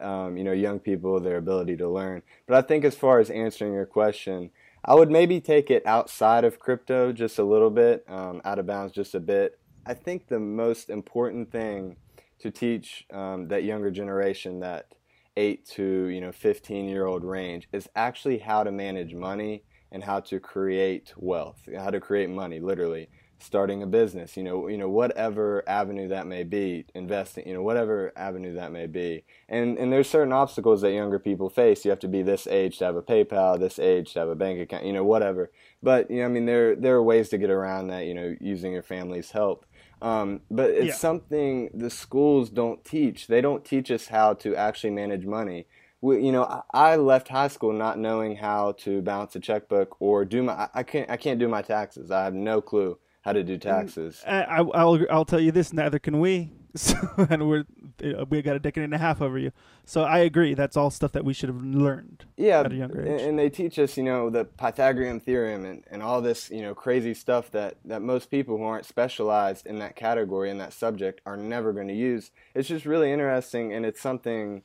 [0.00, 2.22] Um, you know, young people their ability to learn.
[2.48, 4.50] But I think as far as answering your question,
[4.84, 8.66] I would maybe take it outside of crypto just a little bit, um, out of
[8.66, 9.58] bounds just a bit.
[9.88, 11.96] I think the most important thing
[12.40, 14.92] to teach um, that younger generation, that
[15.36, 20.02] eight to you know fifteen year old range, is actually how to manage money and
[20.02, 24.78] how to create wealth, how to create money, literally starting a business, you know, you
[24.78, 29.24] know whatever avenue that may be, investing, you know, whatever avenue that may be.
[29.48, 31.84] And and there's certain obstacles that younger people face.
[31.84, 34.34] You have to be this age to have a PayPal, this age to have a
[34.34, 35.50] bank account, you know, whatever.
[35.82, 38.34] But you know, I mean, there there are ways to get around that, you know,
[38.40, 39.66] using your family's help.
[40.02, 40.94] Um, but it's Yeah.
[40.94, 43.26] something the schools don't teach.
[43.26, 45.66] They don't teach us how to actually manage money.
[46.02, 49.96] We, you know, I, I left high school not knowing how to balance a checkbook
[50.00, 50.68] or do my.
[50.74, 51.10] I, can't.
[51.10, 52.10] I can't do my taxes.
[52.10, 54.22] I have no clue how to do taxes.
[54.26, 55.72] I, I, I'll I'll tell you this.
[55.72, 56.52] Neither can we.
[56.86, 57.64] So, and we're
[58.04, 59.52] uh, we got a decade and a half over you.
[59.84, 60.54] So I agree.
[60.54, 62.24] That's all stuff that we should have learned.
[62.36, 63.22] yeah, at a younger age.
[63.22, 66.74] and they teach us, you know, the Pythagorean theorem and, and all this, you know,
[66.74, 71.20] crazy stuff that, that most people who aren't specialized in that category in that subject
[71.24, 72.30] are never going to use.
[72.54, 74.62] It's just really interesting, and it's something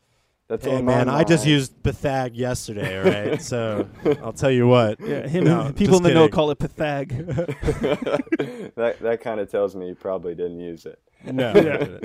[0.52, 3.42] that's Hey on my man, I just used Bethag yesterday, right?
[3.42, 3.88] so
[4.22, 5.00] I'll tell you what.
[5.00, 5.46] Yeah, him.
[5.46, 7.10] No, people in just the know call it pathag.
[8.76, 11.00] that that kind of tells me you probably didn't use it.
[11.24, 12.00] No.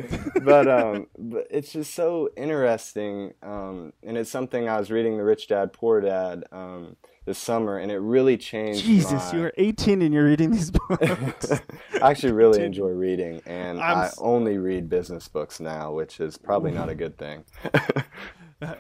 [0.45, 5.25] but um, but it's just so interesting, um, and it's something I was reading the
[5.25, 8.85] Rich Dad Poor Dad um, this summer, and it really changed.
[8.85, 11.51] Jesus, my- you are 18 and you're reading these books.
[12.01, 16.21] I actually really enjoy reading, and I'm i s- only read business books now, which
[16.21, 17.45] is probably not a good thing.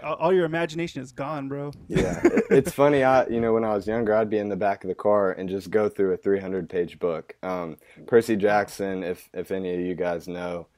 [0.02, 1.74] All all your imagination is gone, bro.
[1.88, 3.04] yeah, it's funny.
[3.04, 5.32] I, you know, when I was younger, I'd be in the back of the car
[5.32, 7.36] and just go through a 300-page book.
[7.42, 10.68] Um, Percy Jackson, if if any of you guys know,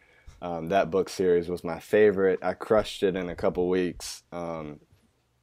[0.42, 2.40] um, that book series was my favorite.
[2.42, 4.22] I crushed it in a couple weeks.
[4.32, 4.80] Um,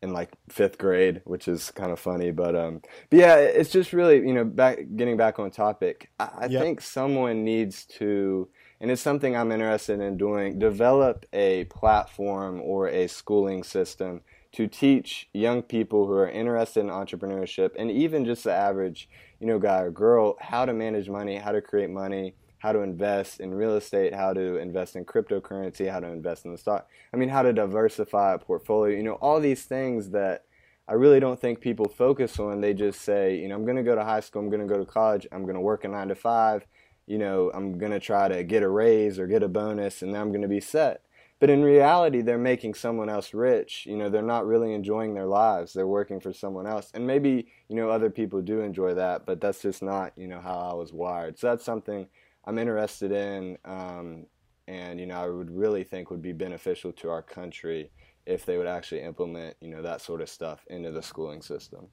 [0.01, 3.93] in like fifth grade, which is kind of funny, but um, but yeah, it's just
[3.93, 6.11] really you know back getting back on topic.
[6.19, 6.49] I, I Yep.
[6.49, 8.49] think someone needs to,
[8.85, 10.59] and it's something I'm interested in doing.
[10.59, 14.21] Develop a platform or a schooling system
[14.51, 19.47] to teach young people who are interested in entrepreneurship, and even just the average you
[19.47, 22.35] know guy or girl, how to manage money, how to create money.
[22.59, 26.51] How to invest in real estate, how to invest in cryptocurrency, how to invest in
[26.51, 26.87] the stock.
[27.11, 28.95] I mean, how to diversify a portfolio.
[28.95, 30.45] You know, all these things that
[30.87, 32.61] I really don't think people focus on.
[32.61, 34.71] They just say, you know, I'm going to go to high school, I'm going to
[34.71, 36.65] go to college, I'm going to work a nine to five,
[37.07, 40.13] you know, I'm going to try to get a raise or get a bonus, and
[40.13, 41.01] then I'm going to be set.
[41.39, 43.85] But in reality, they're making someone else rich.
[43.85, 45.73] You know, they're not really enjoying their lives.
[45.73, 46.89] They're working for someone else.
[46.93, 50.39] And maybe, you know, other people do enjoy that, but that's just not, you know,
[50.39, 51.37] how I was wired.
[51.37, 52.07] So that's something
[52.45, 53.57] I'm interested in.
[53.65, 54.27] Um,
[54.67, 57.91] and, you know, I would really think would be beneficial to our country
[58.25, 61.89] if they would actually implement, you know, that sort of stuff into the schooling system.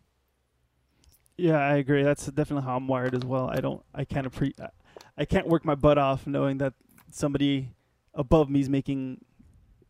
[1.37, 2.05] Yeah, I agree.
[2.05, 3.51] That's definitely how I'm wired as well.
[3.51, 3.83] I don't.
[3.95, 4.55] I can't appre-
[5.17, 6.75] I can't work my butt off knowing that
[7.11, 7.69] somebody
[8.15, 9.25] above me is making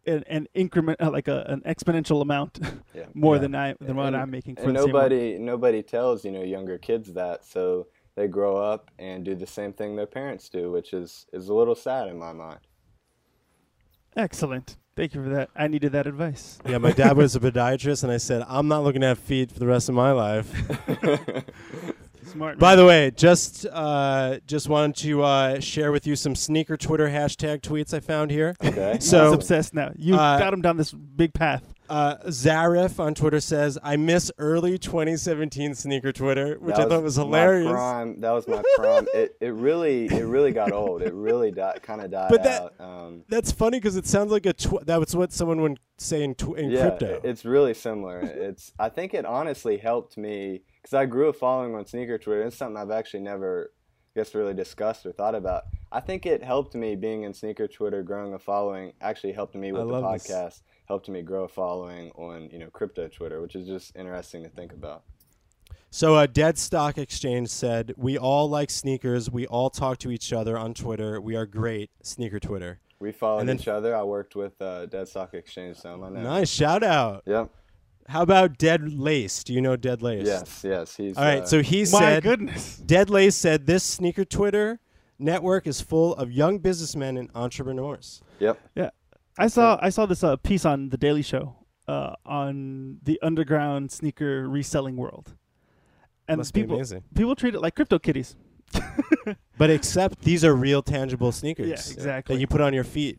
[0.06, 2.58] an, an increment, uh, like a, an exponential amount
[2.94, 3.04] Yeah.
[3.14, 3.40] more Yeah.
[3.42, 6.30] than I than what And- I'm making for and the same nobody nobody tells you
[6.32, 10.48] know younger kids that so they grow up and do the same thing their parents
[10.48, 12.58] do which is is a little sad in my mind
[14.14, 14.76] Excellent.
[14.94, 15.48] Thank you for that.
[15.56, 16.58] I needed that advice.
[16.68, 19.50] Yeah, my dad was a podiatrist, and I said, I'm not looking to have feet
[19.50, 20.52] for the rest of my life.
[22.32, 22.58] Smart.
[22.58, 27.08] By the way, just uh, just wanted to uh, share with you some sneaker Twitter
[27.08, 28.54] hashtag tweets I found here.
[28.64, 29.92] okay So- He's obsessed now.
[29.96, 31.62] You Uh, got him down this big path.
[31.90, 37.18] Uh, Zarif on Twitter says, "I miss early 2017 sneaker Twitter, which I thought was
[37.18, 41.12] my hilarious." prime, that was my prime it, it really it really got old it
[41.12, 44.46] really di- kind of died But that- out um, That's funny because it sounds like
[44.46, 47.20] a tw- that was what someone would say in, tw- in yeah crypto.
[47.24, 51.74] it's really similar it's i think it honestly helped me because i grew a following
[51.74, 53.72] on sneaker twitter it's something i've actually never
[54.14, 57.66] I guess really discussed or thought about i think it helped me being in sneaker
[57.66, 60.26] twitter growing a following actually helped me with I the love this.
[60.28, 64.42] podcast helped me grow a following on you know crypto twitter which is just interesting
[64.42, 65.02] to think about
[65.90, 69.30] So, uh, Dead Stock Exchange said, "We all like sneakers.
[69.30, 71.20] We all talk to each other on Twitter.
[71.20, 75.06] We are great, sneaker Twitter." we followed then- each other i worked with uh, dead
[75.08, 77.22] stock exchange some i know Nice shout out.
[77.26, 77.50] yep
[78.08, 79.44] How about Dead Lace?
[79.44, 80.26] Do you know Dead Lace?
[80.26, 80.96] Yes, yes.
[80.96, 81.42] He's All right.
[81.42, 82.76] uh, So he My said, goodness.
[82.78, 84.80] Dead Lace said this sneaker Twitter
[85.18, 88.20] network is full of young businessmen and entrepreneurs.
[88.40, 88.60] Yep.
[88.74, 88.90] Yeah,
[89.38, 91.54] I saw I saw this uh, piece on the Daily Show
[91.88, 95.34] uh, on the underground sneaker reselling world,
[96.28, 97.04] and Must people be amazing.
[97.14, 98.36] people treat it like crypto kitties.
[99.58, 101.68] But except these are real, tangible sneakers.
[101.68, 102.34] Yeah, exactly.
[102.34, 103.18] That you put on your feet.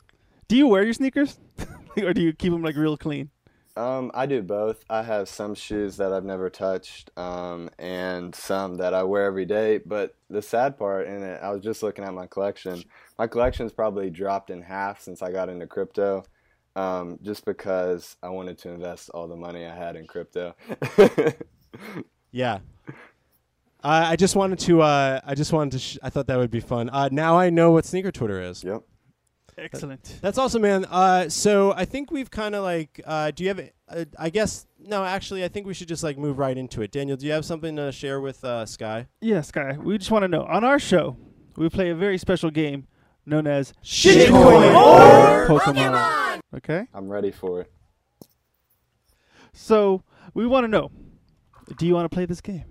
[0.49, 1.39] Do you wear your sneakers,
[1.97, 3.29] or do you keep them like real clean?
[3.75, 4.83] Um, I do both.
[4.89, 9.45] I have some shoes that I've never touched, um, and some that I wear every
[9.45, 9.79] day.
[9.79, 12.83] But the sad part in it, I was just looking at my collection.
[13.17, 16.23] My collection's probably dropped in half since I got into crypto,
[16.75, 20.55] um, just because I wanted to invest all the money I had in crypto.
[22.33, 22.59] Yeah.
[23.83, 24.81] Uh, I just wanted to.
[24.81, 25.79] Uh, I just wanted to.
[25.79, 26.89] Sh- I thought that would be fun.
[26.89, 28.63] Uh, now I know what sneaker Twitter is.
[28.63, 28.81] yep.
[29.57, 30.19] Excellent.
[30.21, 30.85] That's awesome, man.
[30.85, 32.99] Uh, so I think we've kind of like.
[33.05, 33.69] Uh, do you have?
[33.87, 35.03] Uh, I guess no.
[35.03, 36.91] Actually, I think we should just like move right into it.
[36.91, 39.07] Daniel, do you have something to share with uh, Sky?
[39.21, 39.77] Yeah, Sky.
[39.79, 41.17] We just want to know on our show,
[41.55, 42.87] we play a very special game
[43.25, 46.39] known as Shitcoin or Pokemon.
[46.55, 47.71] Okay, I'm ready for it.
[49.53, 50.91] so we want to know:
[51.77, 52.65] Do you want to play this game?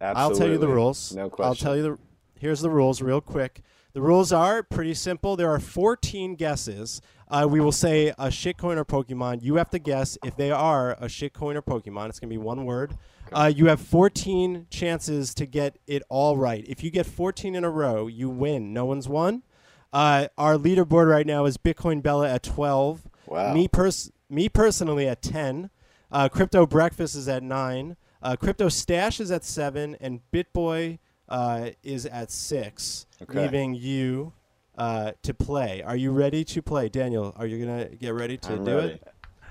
[0.00, 0.22] Absolutely.
[0.22, 1.14] I'll tell you the rules.
[1.14, 1.48] No question.
[1.48, 1.98] I'll tell you the.
[2.38, 3.62] Here's the rules, real quick.
[3.94, 5.36] The rules are pretty simple.
[5.36, 7.00] There are 14 guesses.
[7.28, 9.42] Uh, we will say a shitcoin or Pokemon.
[9.42, 12.08] You have to guess if they are a shitcoin or Pokemon.
[12.08, 12.98] It's going to be one word.
[13.32, 16.64] Uh, you have 14 chances to get it all right.
[16.66, 18.72] If you get 14 in a row, you win.
[18.72, 19.44] No one's won.
[19.92, 23.08] Uh, our leaderboard right now is Bitcoin Bella at 12.
[23.26, 23.54] Wow.
[23.54, 25.70] Me pers- me personally at 10.
[26.10, 27.96] Uh, Crypto Breakfast is at 9.
[28.20, 29.96] Uh, Crypto Stash is at 7.
[30.00, 33.42] And BitBoy uh, is at 6, Okay.
[33.42, 34.32] leaving you
[34.76, 35.82] uh, to play.
[35.82, 36.88] Are you ready to play?
[36.88, 38.88] Daniel, are you going to get ready to I'm do ready.
[38.94, 39.08] it?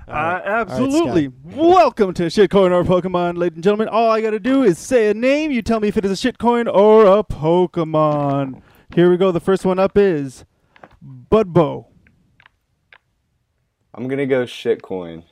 [0.07, 0.15] All right.
[0.15, 1.23] Uh, All right, absolutely.
[1.27, 1.55] Scott.
[1.55, 3.87] Welcome to Shitcoin or Pokemon, ladies and gentlemen.
[3.87, 5.49] All I got to do is say a name.
[5.51, 8.61] You tell me if it is a shitcoin or a Pokemon.
[8.93, 9.31] Here we go.
[9.31, 10.43] The first one up is
[11.31, 11.85] Budbo.
[13.95, 15.23] I'm gonna go shitcoin.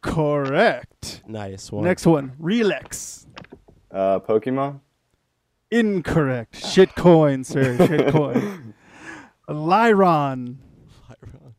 [0.00, 1.22] Correct.
[1.26, 1.84] Nice one.
[1.84, 3.26] Next one, Relax.
[3.90, 4.80] Uh, Pokemon.
[5.70, 6.54] Incorrect.
[6.54, 7.76] Shitcoin, sir.
[7.78, 8.74] Shitcoin.
[9.48, 10.56] Lairon.
[11.08, 11.54] Lairon.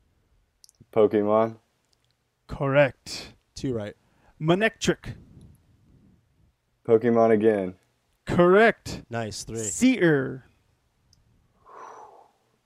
[0.92, 1.58] Pokemon.
[2.48, 3.34] Correct.
[3.56, 3.96] Two right.
[4.42, 5.16] Manectric.
[6.86, 7.76] Pokemon again.
[8.26, 9.04] Correct.
[9.10, 9.44] Nice.
[9.44, 9.60] Three.
[9.60, 10.46] Seer.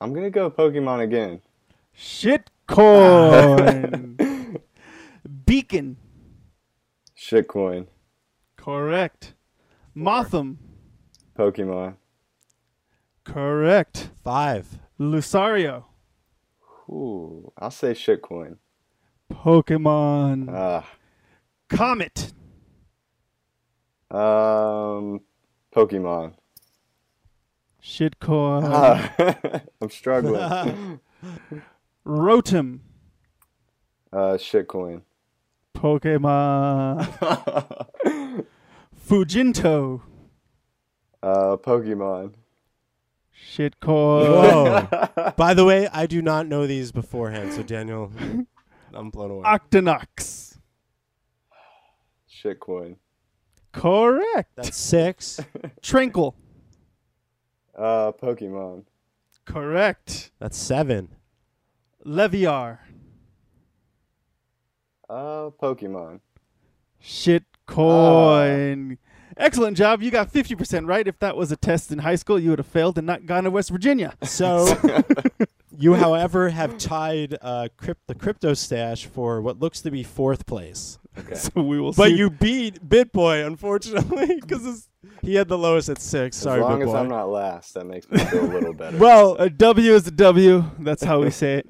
[0.01, 1.41] I'm gonna go Pokemon again.
[1.97, 2.49] Shitcoin.
[5.45, 5.97] Beacon.
[7.17, 7.88] Shitcoin.
[8.58, 9.34] Correct.
[9.95, 10.58] Mothim.
[11.38, 11.95] Pokemon.
[13.24, 14.10] Correct.
[14.24, 14.80] Five.
[15.00, 15.84] Lucario.
[16.89, 18.58] Ooh, I'll say shitcoin.
[19.32, 20.48] Pokemon.
[20.54, 20.88] Ah,
[21.67, 22.32] Comet.
[24.12, 25.19] um,
[25.76, 26.34] Pokemon.
[27.84, 28.63] Shitcoin.
[28.74, 31.00] Ah, I'm struggling.
[32.06, 32.80] Rotom.
[34.13, 35.02] Uh, shitcoin.
[35.76, 37.06] Pokemon.
[39.08, 40.02] Fujinto.
[41.25, 42.35] Uh, Pokemon.
[43.35, 44.27] Shitcoin.
[44.29, 45.33] Whoa.
[45.38, 48.11] By the way, I do not know these beforehand, so Daniel,
[48.93, 49.43] I'm blown away.
[49.43, 50.59] Octonox.
[52.29, 52.97] Shitcoin.
[53.71, 54.51] Correct.
[54.55, 55.39] That's six.
[55.81, 56.35] Tranquill.
[57.75, 58.83] Uh, Pokemon.
[59.45, 60.29] Correct.
[60.38, 61.09] That's seven.
[62.05, 62.77] Leviar.
[65.09, 66.19] Uh, Pokemon.
[66.99, 68.97] Shit Shitcoin.
[69.38, 70.02] Excellent job.
[70.02, 71.08] You got 50% right.
[71.08, 73.43] If that was a test in high school, you would have failed and not gone
[73.43, 74.13] to West Virginia.
[74.24, 74.74] So,
[75.78, 80.45] you, however, have tied uh, crypt- the crypto stash for what looks to be fourth
[80.45, 81.00] place.
[81.17, 81.36] Okay.
[81.36, 82.15] So we will But see.
[82.17, 84.89] you beat BitBoy, unfortunately, because
[85.21, 86.36] he had the lowest at six.
[86.38, 88.98] Sorry, as long as I'm not last, that makes me feel a little better.
[88.98, 90.63] well, A W is a W.
[90.80, 91.67] That's how we say it.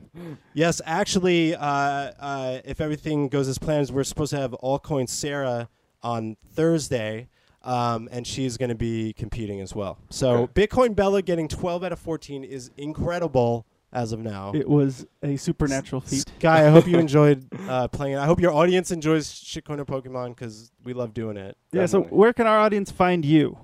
[0.54, 5.70] yes, actually, uh, uh, if everything goes as planned, we're supposed to have Altcoin Sara
[6.02, 7.28] on Thursday,
[7.66, 9.98] um, and she's going to be competing as well.
[10.10, 10.68] So, Okay.
[10.68, 14.52] Bitcoin Bella getting 12 out of 14 is incredible as of now.
[14.54, 16.26] It was a supernatural feat.
[16.40, 18.20] Guy, I hope you enjoyed uh, playing it.
[18.20, 21.58] I hope your audience enjoys Shitcoin or Pokemon because we love doing it.
[21.72, 23.58] Yeah, so where can our audience find you?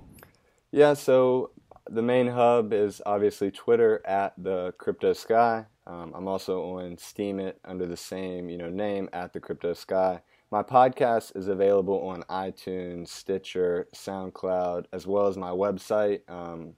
[0.70, 1.50] Yeah, so
[1.90, 5.66] the main hub is obviously Twitter at the Crypto Sky.
[5.86, 10.22] Um, I'm also on Steemit under the same you know name at the Crypto Sky.
[10.52, 16.28] My podcast is available on iTunes, Stitcher, SoundCloud, as well as my website.
[16.28, 16.74] Um,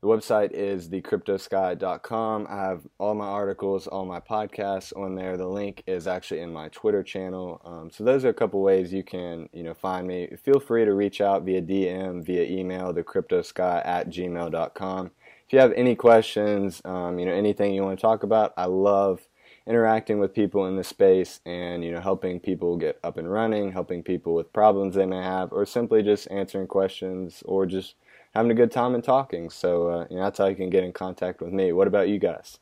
[0.00, 2.46] the website is thecryptosky.com.
[2.48, 5.36] I have all my articles, all my podcasts on there.
[5.36, 7.60] The link is actually in my Twitter channel.
[7.66, 10.30] Um, so those are a couple ways you can, you know, find me.
[10.42, 15.10] Feel free to reach out via DM, via email, thecryptosky at gmail.com.
[15.46, 18.64] If you have any questions, um, you know, anything you want to talk about, I
[18.64, 19.20] love
[19.66, 23.72] interacting with people in the space and you know helping people get up and running
[23.72, 27.94] helping people with problems they may have or simply just answering questions or just
[28.34, 30.84] having a good time and talking so uh, you know that's how you can get
[30.84, 32.58] in contact with me what about you guys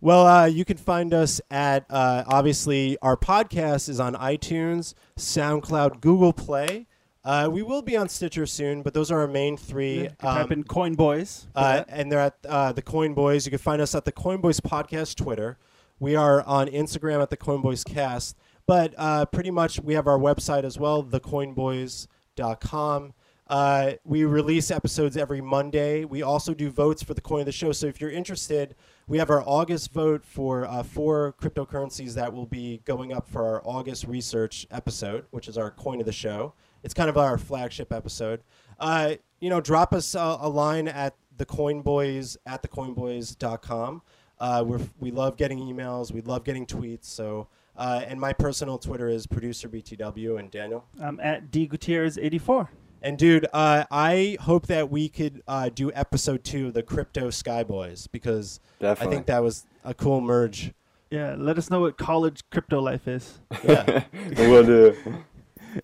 [0.00, 6.00] Well, uh, you can find us at uh, obviously our podcast is on iTunes, SoundCloud,
[6.00, 6.86] Google Play.
[7.24, 9.94] Uh, we will be on Stitcher soon, but those are our main three.
[10.00, 11.46] You can type Um, in Coin Boys.
[11.54, 13.46] uh, and they're at uh, the Coin Boys.
[13.46, 15.56] You can find us at the Coin Boys Podcast Twitter.
[16.02, 18.36] We are on Instagram at the Coin Boys Cast.
[18.66, 23.14] But uh, pretty much we have our website as well, thecoinboys.com.
[23.46, 26.04] Uh, we release episodes every Monday.
[26.04, 27.70] We also do votes for the coin of the show.
[27.70, 28.74] So if you're interested,
[29.06, 33.44] we have our August vote for uh, four cryptocurrencies that will be going up for
[33.44, 36.54] our August research episode, which is our coin of the show.
[36.82, 38.42] It's kind of our flagship episode.
[38.80, 44.02] Uh, you know, drop us a, a line at the Coinboys at thecoinboys.com.
[44.42, 46.12] Uh, we're, we love getting emails.
[46.12, 47.04] We love getting tweets.
[47.04, 50.84] So, uh, and my personal Twitter is producer BTW and Daniel.
[51.00, 52.68] I'm at D Gutierrez 84.
[53.02, 57.30] And dude, uh, I hope that we could uh, do episode two of the Crypto
[57.30, 60.72] Sky Boys because definitely I think that was a cool merge.
[61.08, 63.38] Yeah, let us know what college crypto life is.
[63.64, 64.02] Yeah.
[64.38, 64.96] we'll do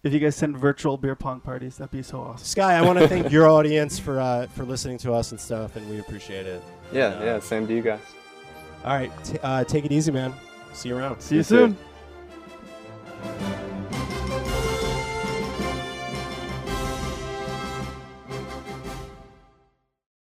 [0.03, 2.45] If you guys send virtual beer pong parties, that'd be so awesome.
[2.45, 5.77] Sky, I want to thank your audience for uh, for listening to us and stuff,
[5.77, 6.61] and we appreciate it.
[6.93, 8.01] yeah yeah same to you guys
[8.85, 9.13] all right.
[9.25, 10.33] T- uh, take it easy, man.
[10.73, 11.21] See you around.
[11.21, 11.77] See you soon.